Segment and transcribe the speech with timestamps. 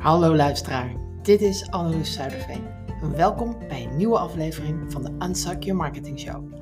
[0.00, 0.92] Hallo luisteraar,
[1.22, 2.64] dit is Anneloes Zuiderveen.
[3.16, 6.52] Welkom bij een nieuwe aflevering van de Unsuck Your Marketing Show.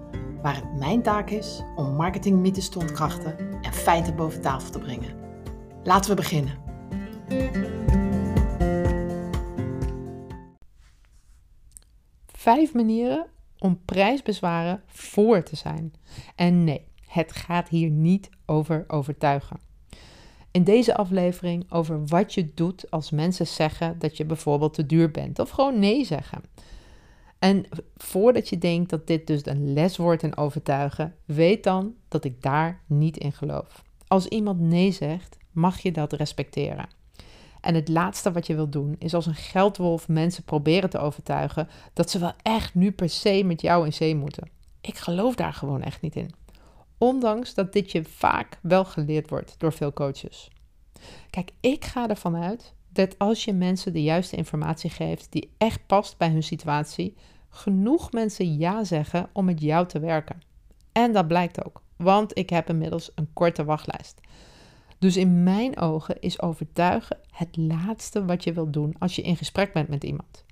[0.42, 5.16] Waar het mijn taak is om marketingmythes te ontkrachten en feiten boven tafel te brengen.
[5.82, 6.58] Laten we beginnen.
[12.26, 13.26] Vijf manieren
[13.58, 15.92] om prijsbezwaren voor te zijn.
[16.34, 19.67] En nee, het gaat hier niet over overtuigen.
[20.50, 25.10] In deze aflevering over wat je doet als mensen zeggen dat je bijvoorbeeld te duur
[25.10, 26.42] bent of gewoon nee zeggen.
[27.38, 27.66] En
[27.96, 32.42] voordat je denkt dat dit dus een les wordt in overtuigen, weet dan dat ik
[32.42, 33.84] daar niet in geloof.
[34.06, 36.88] Als iemand nee zegt, mag je dat respecteren.
[37.60, 41.68] En het laatste wat je wilt doen is als een geldwolf mensen proberen te overtuigen
[41.92, 44.48] dat ze wel echt nu per se met jou in zee moeten.
[44.80, 46.30] Ik geloof daar gewoon echt niet in.
[46.98, 50.50] Ondanks dat dit je vaak wel geleerd wordt door veel coaches.
[51.30, 55.86] Kijk, ik ga ervan uit dat als je mensen de juiste informatie geeft die echt
[55.86, 57.16] past bij hun situatie,
[57.48, 60.40] genoeg mensen ja zeggen om met jou te werken.
[60.92, 64.20] En dat blijkt ook, want ik heb inmiddels een korte wachtlijst.
[64.98, 69.36] Dus in mijn ogen is overtuigen het laatste wat je wilt doen als je in
[69.36, 70.44] gesprek bent met iemand.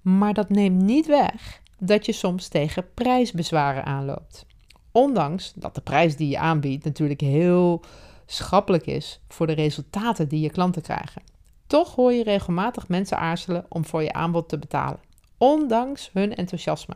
[0.00, 4.46] Maar dat neemt niet weg dat je soms tegen prijsbezwaren aanloopt.
[4.92, 7.82] Ondanks dat de prijs die je aanbiedt natuurlijk heel
[8.26, 11.22] schappelijk is voor de resultaten die je klanten krijgen.
[11.66, 15.00] Toch hoor je regelmatig mensen aarzelen om voor je aanbod te betalen,
[15.38, 16.94] ondanks hun enthousiasme.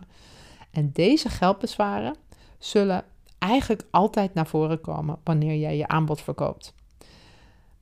[0.71, 2.17] En deze geldbezwaren
[2.59, 3.05] zullen
[3.39, 6.75] eigenlijk altijd naar voren komen wanneer jij je aanbod verkoopt.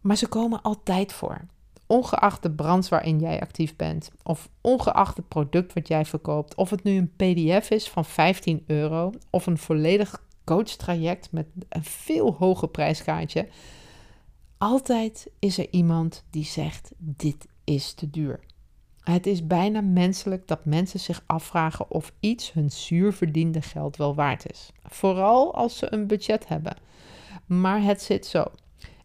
[0.01, 1.41] Maar ze komen altijd voor.
[1.87, 6.71] Ongeacht de branche waarin jij actief bent, of ongeacht het product wat jij verkoopt, of
[6.71, 12.35] het nu een PDF is van 15 euro of een volledig coachtraject met een veel
[12.39, 13.49] hoger prijskaartje.
[14.59, 18.41] Altijd is er iemand die zegt: Dit is te duur.
[19.01, 24.51] Het is bijna menselijk dat mensen zich afvragen of iets hun zuurverdiende geld wel waard
[24.51, 24.71] is.
[24.83, 26.77] Vooral als ze een budget hebben.
[27.47, 28.45] Maar het zit zo.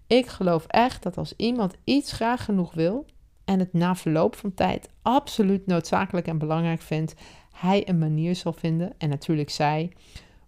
[0.09, 3.05] Ik geloof echt dat als iemand iets graag genoeg wil
[3.45, 7.13] en het na verloop van tijd absoluut noodzakelijk en belangrijk vindt,
[7.51, 9.91] hij een manier zal vinden, en natuurlijk zij,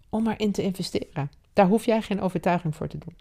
[0.08, 1.30] om erin te investeren.
[1.52, 3.16] Daar hoef jij geen overtuiging voor te doen.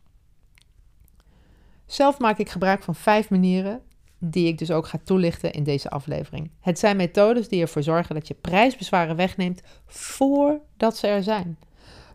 [1.85, 3.81] Zelf maak ik gebruik van vijf manieren
[4.17, 6.51] die ik dus ook ga toelichten in deze aflevering.
[6.59, 11.57] Het zijn methodes die ervoor zorgen dat je prijsbezwaren wegneemt voordat ze er zijn.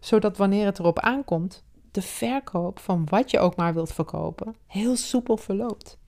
[0.00, 1.64] Zodat wanneer het erop aankomt,
[1.96, 5.98] de verkoop van wat je ook maar wilt verkopen heel soepel verloopt.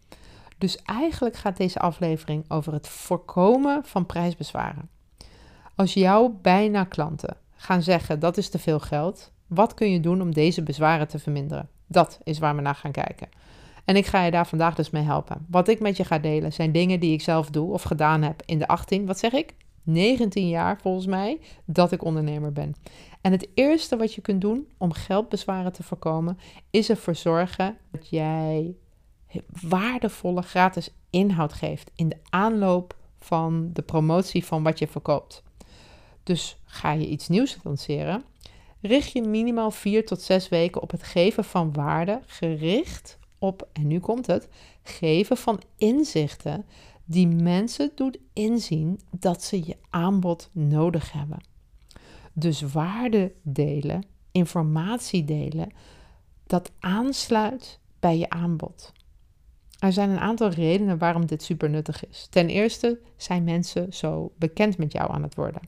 [0.59, 4.89] Dus eigenlijk gaat deze aflevering over het voorkomen van prijsbezwaren.
[5.75, 10.21] Als jouw bijna klanten gaan zeggen dat is te veel geld, wat kun je doen
[10.21, 11.69] om deze bezwaren te verminderen?
[11.87, 13.29] Dat is waar we naar gaan kijken.
[13.85, 15.47] En ik ga je daar vandaag dus mee helpen.
[15.51, 18.43] Wat ik met je ga delen zijn dingen die ik zelf doe of gedaan heb
[18.45, 19.55] in de 18, wat zeg ik?
[19.83, 22.75] 19 jaar volgens mij dat ik ondernemer ben.
[23.29, 26.39] En het eerste wat je kunt doen om geldbezwaren te voorkomen,
[26.71, 28.77] is ervoor zorgen dat jij
[29.61, 35.43] waardevolle gratis inhoud geeft in de aanloop van de promotie van wat je verkoopt.
[36.23, 38.25] Dus ga je iets nieuws lanceren,
[38.81, 43.87] richt je minimaal 4 tot 6 weken op het geven van waarde gericht op, en
[43.87, 44.49] nu komt het,
[44.83, 46.67] geven van inzichten
[47.05, 51.57] die mensen doet inzien dat ze je aanbod nodig hebben.
[52.39, 55.73] Dus waarde delen, informatie delen,
[56.47, 58.93] dat aansluit bij je aanbod.
[59.79, 62.27] Er zijn een aantal redenen waarom dit super nuttig is.
[62.31, 65.61] Ten eerste zijn mensen zo bekend met jou aan het worden.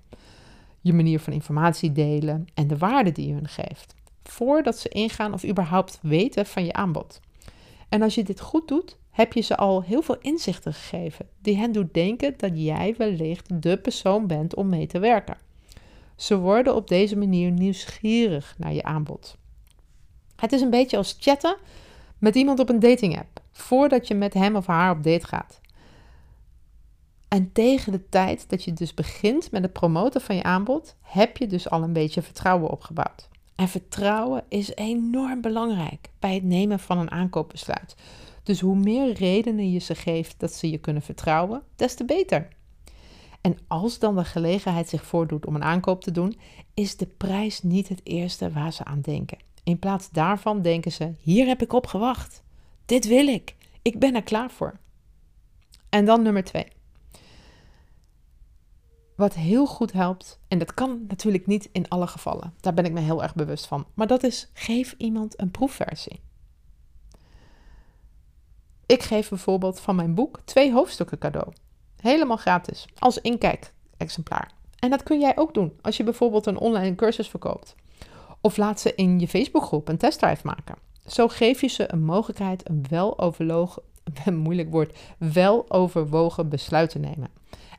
[0.81, 3.95] Je manier van informatie delen en de waarde die je hun geeft.
[4.23, 7.21] Voordat ze ingaan of überhaupt weten van je aanbod.
[7.89, 11.57] En als je dit goed doet, heb je ze al heel veel inzichten gegeven die
[11.57, 15.49] hen doen denken dat jij wellicht de persoon bent om mee te werken.
[16.21, 19.37] Ze worden op deze manier nieuwsgierig naar je aanbod.
[20.37, 21.57] Het is een beetje als chatten
[22.19, 25.61] met iemand op een dating app voordat je met hem of haar op date gaat.
[27.29, 31.37] En tegen de tijd dat je dus begint met het promoten van je aanbod, heb
[31.37, 33.29] je dus al een beetje vertrouwen opgebouwd.
[33.55, 37.95] En vertrouwen is enorm belangrijk bij het nemen van een aankoopbesluit.
[38.43, 42.49] Dus hoe meer redenen je ze geeft dat ze je kunnen vertrouwen, des te beter.
[43.41, 46.39] En als dan de gelegenheid zich voordoet om een aankoop te doen,
[46.75, 49.39] is de prijs niet het eerste waar ze aan denken.
[49.65, 52.43] In plaats daarvan denken ze: hier heb ik op gewacht.
[52.87, 53.57] Dit wil ik.
[53.83, 54.79] Ik ben er klaar voor.
[55.89, 56.67] En dan nummer twee.
[59.17, 62.93] Wat heel goed helpt, en dat kan natuurlijk niet in alle gevallen, daar ben ik
[62.93, 66.21] me heel erg bewust van, maar dat is geef iemand een proefversie.
[68.87, 71.53] Ik geef bijvoorbeeld van mijn boek twee hoofdstukken cadeau.
[72.01, 74.51] Helemaal gratis, als inkijk-exemplaar.
[74.79, 77.75] En dat kun jij ook doen als je bijvoorbeeld een online cursus verkoopt.
[78.41, 80.75] Of laat ze in je Facebookgroep een testdrive maken.
[81.07, 83.83] Zo geef je ze een mogelijkheid een weloverwogen,
[84.33, 87.29] moeilijk woord, weloverwogen besluit te nemen.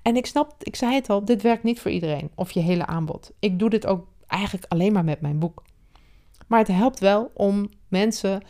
[0.02, 2.86] En ik snap, ik zei het al, dit werkt niet voor iedereen of je hele
[2.86, 3.32] aanbod.
[3.40, 5.64] Ik doe dit ook eigenlijk alleen maar met mijn boek.
[6.48, 8.44] Maar het helpt wel om mensen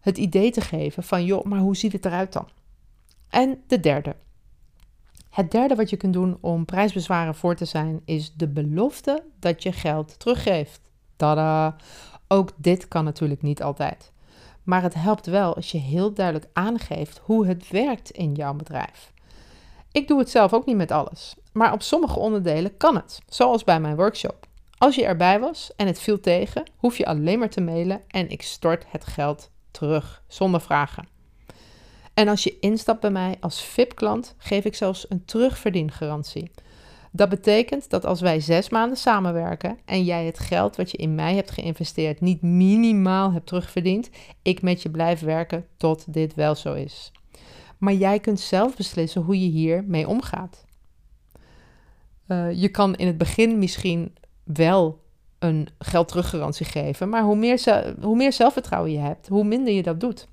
[0.00, 2.48] het idee te geven van, joh, maar hoe ziet het eruit dan?
[3.28, 4.16] En de derde.
[5.34, 9.62] Het derde wat je kunt doen om prijsbezwaren voor te zijn, is de belofte dat
[9.62, 10.80] je geld teruggeeft.
[11.16, 11.76] Tada!
[12.28, 14.12] Ook dit kan natuurlijk niet altijd.
[14.62, 19.12] Maar het helpt wel als je heel duidelijk aangeeft hoe het werkt in jouw bedrijf.
[19.92, 23.64] Ik doe het zelf ook niet met alles, maar op sommige onderdelen kan het, zoals
[23.64, 24.46] bij mijn workshop.
[24.78, 28.28] Als je erbij was en het viel tegen, hoef je alleen maar te mailen en
[28.28, 31.13] ik stort het geld terug zonder vragen.
[32.14, 36.50] En als je instapt bij mij als VIP-klant, geef ik zelfs een terugverdiengarantie.
[37.10, 41.14] Dat betekent dat als wij zes maanden samenwerken en jij het geld wat je in
[41.14, 44.10] mij hebt geïnvesteerd niet minimaal hebt terugverdiend,
[44.42, 47.12] ik met je blijf werken tot dit wel zo is.
[47.78, 50.64] Maar jij kunt zelf beslissen hoe je hiermee omgaat.
[52.28, 54.14] Uh, je kan in het begin misschien
[54.44, 55.02] wel
[55.38, 59.82] een geld teruggarantie geven, maar hoe meer, hoe meer zelfvertrouwen je hebt, hoe minder je
[59.82, 60.28] dat doet.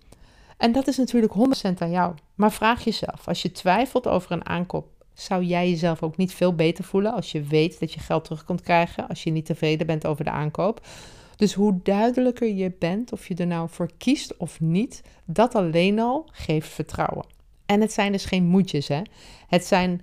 [0.62, 2.14] En dat is natuurlijk 100% aan jou.
[2.36, 6.56] Maar vraag jezelf, als je twijfelt over een aankoop, zou jij jezelf ook niet veel
[6.56, 9.88] beter voelen als je weet dat je geld terug kunt krijgen als je niet tevreden
[9.88, 10.88] bent over de aankoop?
[11.36, 16.00] Dus hoe duidelijker je bent, of je er nou voor kiest of niet, dat alleen
[16.00, 17.26] al geeft vertrouwen.
[17.66, 19.02] En het zijn dus geen moedjes, hè?
[19.48, 20.02] Het zijn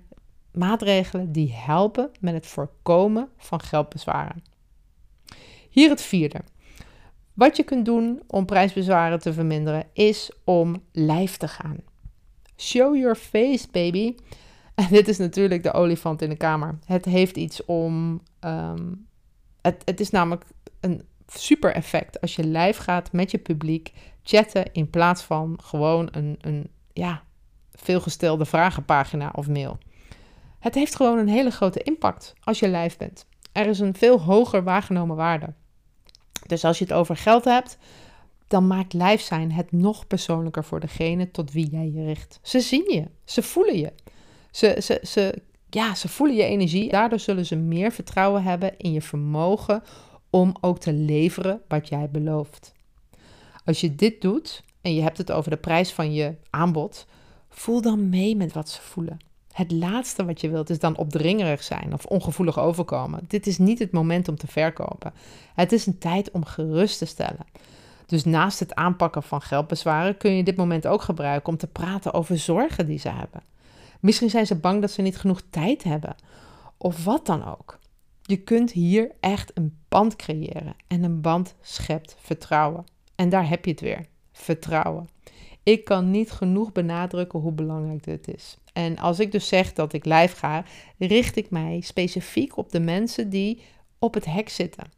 [0.51, 4.43] maatregelen die helpen met het voorkomen van geldbezwaren.
[5.69, 6.41] Hier het vierde.
[7.39, 11.77] Wat je kunt doen om prijsbezwaren te verminderen is om lijf te gaan.
[12.57, 14.15] Show your face, baby.
[14.75, 16.79] En dit is natuurlijk de olifant in de kamer.
[16.85, 18.21] Het heeft iets om.
[18.39, 18.93] Ehm,
[19.61, 20.45] het, het is namelijk
[20.79, 23.91] een super effect als je live gaat met je publiek
[24.23, 27.23] chatten in plaats van gewoon een, een ja,
[27.71, 29.77] veelgestelde vragenpagina of mail.
[30.59, 33.25] Het heeft gewoon een hele grote impact als je live bent.
[33.51, 35.53] Er is een veel hoger waargenomen waarde.
[36.47, 37.77] Dus als je het over geld hebt,
[38.47, 42.39] dan maakt live zijn het nog persoonlijker voor degene tot wie jij je richt.
[42.41, 43.93] Ze zien je, ze voelen je.
[44.51, 46.89] Ze, ze, ze, ja, ze voelen je energie.
[46.89, 49.83] Daardoor zullen ze meer vertrouwen hebben in je vermogen
[50.29, 52.73] om ook te leveren wat jij belooft.
[53.65, 57.05] Als je dit doet en je hebt het over de prijs van je aanbod,
[57.49, 59.17] voel dan mee met wat ze voelen.
[59.59, 63.25] Het laatste wat je wilt is dan opdringerig zijn of ongevoelig overkomen.
[63.27, 65.13] Dit is niet het moment om te verkopen.
[65.55, 67.45] Het is een tijd om gerust te stellen.
[68.05, 72.13] Dus naast het aanpakken van geldbezwaren kun je dit moment ook gebruiken om te praten
[72.13, 73.41] over zorgen die ze hebben.
[73.99, 76.15] Misschien zijn ze bang dat ze niet genoeg tijd hebben.
[76.77, 77.79] Of wat dan ook.
[78.21, 80.75] Je kunt hier echt een band creëren.
[80.87, 82.83] En een band schept vertrouwen.
[83.15, 84.05] En daar heb je het weer.
[84.31, 85.09] Vertrouwen.
[85.69, 88.57] Ik kan niet genoeg benadrukken hoe belangrijk dit is.
[88.73, 90.63] En als ik dus zeg dat ik live ga,
[90.97, 93.61] richt ik mij specifiek op de mensen die
[93.99, 94.91] op het hek zitten.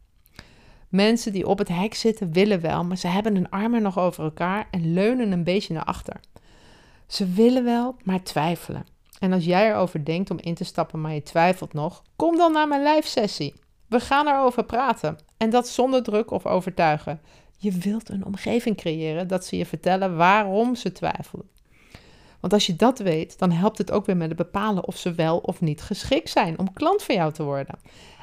[0.89, 4.23] Mensen die op het hek zitten willen wel, maar ze hebben hun armen nog over
[4.23, 6.19] elkaar en leunen een beetje naar achter.
[7.07, 8.85] Ze willen wel, maar twijfelen.
[9.19, 12.51] En als jij erover denkt om in te stappen, maar je twijfelt nog, kom dan
[12.51, 13.54] naar mijn live sessie.
[13.87, 15.18] We gaan erover praten.
[15.37, 17.21] En dat zonder druk of overtuigen.
[17.61, 21.49] Je wilt een omgeving creëren dat ze je vertellen waarom ze twijfelen.
[22.39, 25.13] Want als je dat weet, dan helpt het ook weer met het bepalen of ze
[25.13, 27.80] wel of niet geschikt zijn om klant van jou te worden.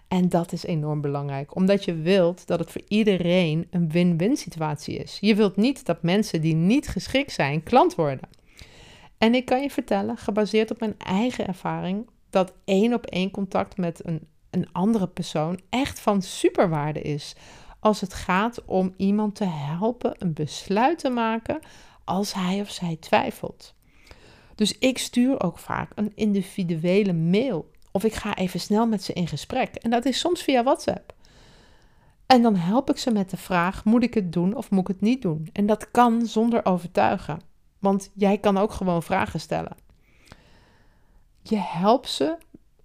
[0.08, 4.96] En dat is enorm belangrijk, omdat je wilt dat het voor iedereen een win-win situatie
[4.96, 5.18] is.
[5.20, 8.28] Je wilt niet dat mensen die niet geschikt zijn klant worden.
[9.18, 13.76] En ik kan je vertellen, gebaseerd op mijn eigen ervaring, dat één op één contact
[13.76, 17.34] met een, een andere persoon echt van superwaarde is.
[17.80, 21.60] Als het gaat om iemand te helpen een besluit te maken
[22.04, 23.74] als hij of zij twijfelt.
[24.54, 27.70] Dus ik stuur ook vaak een individuele mail.
[27.92, 29.74] Of ik ga even snel met ze in gesprek.
[29.74, 31.14] En dat is soms via WhatsApp.
[32.26, 34.86] En dan help ik ze met de vraag: moet ik het doen of moet ik
[34.88, 35.48] het niet doen?
[35.52, 37.40] En dat kan zonder overtuigen.
[37.78, 39.76] Want jij kan ook gewoon vragen stellen.
[41.42, 42.36] Je helpt ze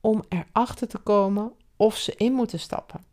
[0.02, 3.13] om erachter te komen of ze in moeten stappen.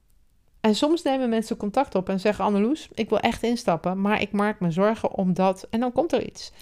[0.60, 4.32] En soms nemen mensen contact op en zeggen: Anneloes, ik wil echt instappen, maar ik
[4.32, 5.66] maak me zorgen om dat.
[5.70, 6.52] En dan komt er iets.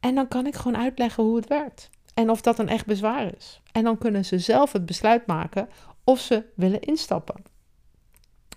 [0.00, 1.90] En dan kan ik gewoon uitleggen hoe het werkt.
[2.14, 3.60] En of dat een echt bezwaar is.
[3.72, 5.68] En dan kunnen ze zelf het besluit maken
[6.04, 7.42] of ze willen instappen.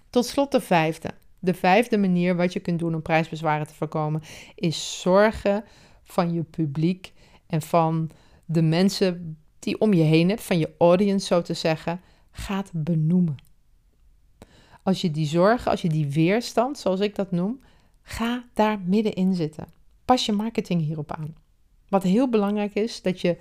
[0.09, 1.09] Tot slot de vijfde.
[1.39, 4.21] De vijfde manier wat je kunt doen om prijsbezwaren te voorkomen
[4.55, 5.63] is zorgen
[6.03, 7.13] van je publiek
[7.47, 8.11] en van
[8.45, 13.48] de mensen die om je heen hebt, van je audience zo te zeggen, gaat benoemen.
[14.83, 17.59] Als je die zorgen, als je die weerstand, zoals ik dat noem,
[18.01, 19.67] ga daar middenin zitten.
[20.05, 21.35] Pas je marketing hierop aan.
[21.89, 23.37] Wat heel belangrijk is, dat je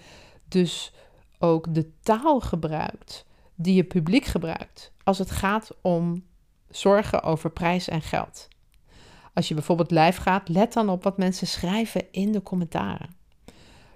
[0.48, 0.92] dus
[1.38, 6.24] ook de taal gebruikt die je publiek gebruikt als het gaat om
[6.70, 8.48] zorgen over prijs en geld.
[9.34, 13.16] Als je bijvoorbeeld live gaat, let dan op wat mensen schrijven in de commentaren.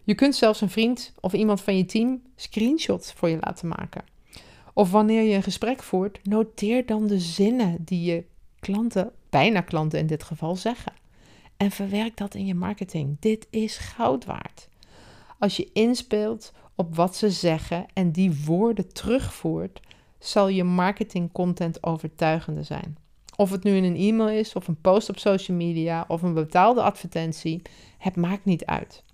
[0.04, 4.04] Je kunt zelfs een vriend of iemand van je team screenshots voor je laten maken.
[4.72, 8.24] Of wanneer je een gesprek voert, noteer dan de zinnen die je
[8.60, 10.92] klanten, bijna klanten in dit geval, zeggen.
[11.56, 13.16] En verwerk dat in je marketing.
[13.20, 14.68] Dit is goud waard.
[15.38, 19.80] Als je inspeelt op wat ze zeggen en die woorden terugvoert,
[20.18, 22.96] zal je marketing content overtuigender zijn.
[23.36, 26.34] Of het nu in een e-mail is, of een post op social media, of een
[26.34, 27.62] betaalde advertentie,
[27.98, 29.04] het maakt niet uit.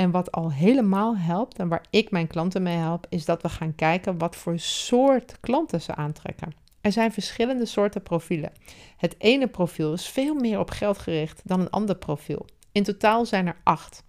[0.00, 3.48] En wat al helemaal helpt en waar ik mijn klanten mee help, is dat we
[3.48, 6.54] gaan kijken wat voor soort klanten ze aantrekken.
[6.80, 8.52] Er zijn verschillende soorten profielen.
[8.96, 12.46] Het ene profiel is veel meer op geld gericht dan een ander profiel.
[12.72, 14.04] In totaal zijn er acht.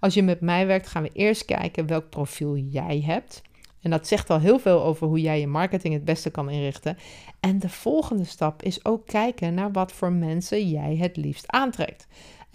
[0.00, 3.42] Als je met mij werkt, gaan we eerst kijken welk profiel jij hebt.
[3.80, 6.96] En dat zegt al heel veel over hoe jij je marketing het beste kan inrichten.
[7.40, 12.06] En de volgende stap is ook kijken naar wat voor mensen jij het liefst aantrekt.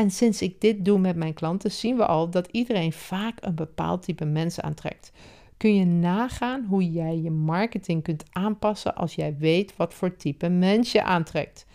[0.01, 3.55] En sinds ik dit doe met mijn klanten, zien we al dat iedereen vaak een
[3.55, 5.12] bepaald type mensen aantrekt.
[5.58, 10.50] Kun je nagaan hoe jij je marketing kunt aanpassen als jij weet wat voor type
[10.50, 11.65] mens je aantrekt?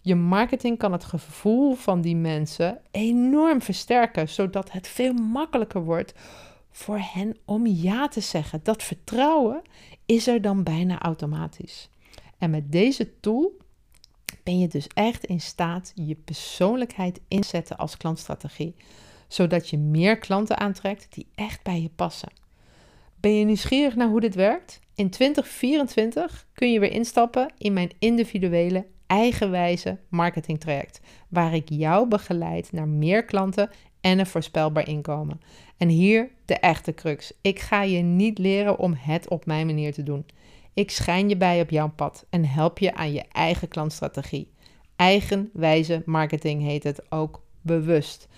[0.00, 6.14] Je marketing kan het gevoel van die mensen enorm versterken, zodat het veel makkelijker wordt
[6.70, 8.60] voor hen om ja te zeggen.
[8.62, 9.62] Dat vertrouwen
[10.06, 11.90] is er dan bijna automatisch.
[12.38, 13.52] En met deze tool
[14.46, 18.74] ben je dus echt in staat je persoonlijkheid inzetten als klantstrategie,
[19.28, 22.32] zodat je meer klanten aantrekt die echt bij je passen.
[23.20, 24.80] Ben je nieuwsgierig naar hoe dit werkt?
[24.94, 32.72] In 2024 kun je weer instappen in mijn individuele eigenwijze marketingtraject, waar ik jou begeleid
[32.72, 35.40] naar meer klanten en een voorspelbaar inkomen.
[35.76, 37.32] En hier de echte crux.
[37.40, 40.26] Ik ga je niet leren om het op mijn manier te doen.
[40.76, 44.52] Ik schijn je bij op jouw pad en help je aan je eigen klantstrategie.
[44.96, 48.28] Eigenwijze marketing heet het ook bewust.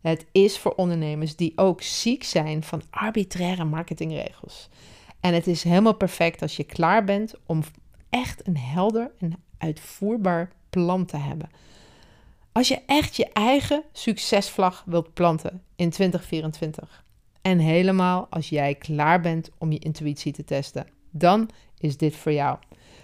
[0.00, 4.68] Het is voor ondernemers die ook ziek zijn van arbitraire marketingregels.
[5.20, 7.62] En het is helemaal perfect als je klaar bent om
[8.10, 11.50] echt een helder en uitvoerbaar plan te hebben.
[12.52, 17.04] Als je echt je eigen succesvlag wilt planten in 2024.
[17.42, 22.32] En helemaal als jij klaar bent om je intuïtie te testen, dan is dit voor
[22.32, 22.58] jou.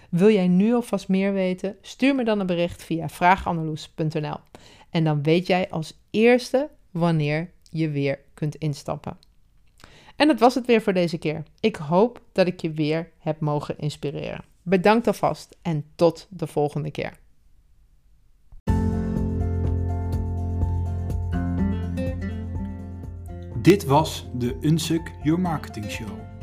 [0.09, 1.77] Wil jij nu alvast meer weten?
[1.81, 4.37] Stuur me dan een bericht via vraagannaloes.nl.
[4.89, 9.17] En dan weet jij als eerste wanneer je weer kunt instappen.
[10.15, 11.43] En dat was het weer voor deze keer.
[11.59, 14.43] Ik hoop dat ik je weer heb mogen inspireren.
[14.61, 17.21] Bedankt alvast en tot de volgende keer.
[23.61, 26.42] Dit was de Unsuk Your Marketing Show.